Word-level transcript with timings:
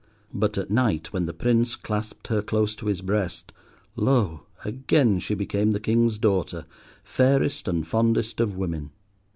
But 0.33 0.57
at 0.57 0.71
night, 0.71 1.13
when 1.13 1.27
the 1.27 1.31
Prince 1.33 1.75
clasped 1.75 2.29
her 2.29 2.41
close 2.41 2.73
to 2.77 2.87
his 2.87 3.03
breast, 3.03 3.51
lo! 3.95 4.47
again 4.65 5.19
she 5.19 5.35
became 5.35 5.73
the 5.73 5.79
king's 5.79 6.17
daughter, 6.17 6.65
fairest 7.03 7.67
and 7.67 7.85
fondest 7.85 8.39
of 8.39 8.57
women. 8.57 8.89